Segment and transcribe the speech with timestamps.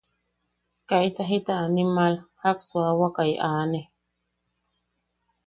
[0.89, 3.81] Kaita jita animal jak suawakai aane.